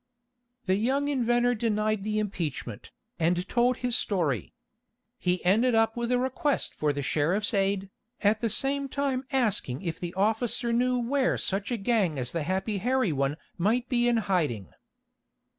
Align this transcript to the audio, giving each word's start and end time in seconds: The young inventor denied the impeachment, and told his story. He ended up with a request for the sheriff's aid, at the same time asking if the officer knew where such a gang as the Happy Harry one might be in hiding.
The 0.65 0.77
young 0.77 1.09
inventor 1.09 1.53
denied 1.53 2.01
the 2.03 2.17
impeachment, 2.17 2.89
and 3.19 3.47
told 3.47 3.77
his 3.77 3.95
story. 3.95 4.55
He 5.19 5.45
ended 5.45 5.75
up 5.75 5.95
with 5.95 6.11
a 6.11 6.17
request 6.17 6.73
for 6.73 6.91
the 6.91 7.03
sheriff's 7.03 7.53
aid, 7.53 7.91
at 8.23 8.41
the 8.41 8.49
same 8.49 8.89
time 8.89 9.25
asking 9.31 9.83
if 9.83 9.99
the 9.99 10.15
officer 10.15 10.73
knew 10.73 10.97
where 10.97 11.37
such 11.37 11.69
a 11.69 11.77
gang 11.77 12.17
as 12.17 12.31
the 12.31 12.41
Happy 12.41 12.79
Harry 12.79 13.11
one 13.11 13.37
might 13.59 13.89
be 13.89 14.07
in 14.07 14.17
hiding. 14.17 14.69